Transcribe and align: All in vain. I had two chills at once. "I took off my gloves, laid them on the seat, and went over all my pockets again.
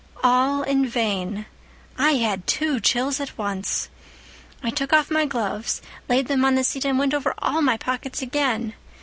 All 0.23 0.63
in 0.63 0.87
vain. 0.87 1.45
I 1.95 2.13
had 2.15 2.47
two 2.47 2.79
chills 2.79 3.19
at 3.19 3.37
once. 3.37 3.87
"I 4.63 4.71
took 4.71 4.93
off 4.93 5.11
my 5.11 5.27
gloves, 5.27 5.79
laid 6.09 6.25
them 6.27 6.43
on 6.43 6.55
the 6.55 6.63
seat, 6.63 6.85
and 6.85 6.97
went 6.97 7.13
over 7.13 7.35
all 7.37 7.61
my 7.61 7.77
pockets 7.77 8.19
again. 8.19 8.73